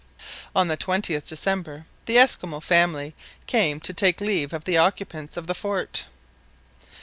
On 0.55 0.67
the 0.67 0.77
20th 0.77 1.27
December 1.27 1.85
the 2.07 2.17
Esquimaux 2.17 2.61
family 2.61 3.13
came 3.45 3.79
to 3.81 3.93
take 3.93 4.19
leave 4.19 4.51
of 4.51 4.63
the 4.63 4.75
occupants 4.79 5.37
of 5.37 5.45
the 5.45 5.53
fort. 5.53 6.05